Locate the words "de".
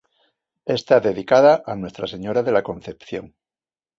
2.43-2.51